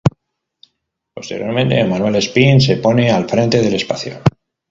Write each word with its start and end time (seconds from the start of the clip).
Posteriormente, 1.13 1.83
Manuel 1.85 2.15
Espín 2.15 2.59
se 2.59 2.77
pone 2.77 3.11
al 3.11 3.29
frente 3.29 3.61
del 3.61 3.75
espacio. 3.75 4.15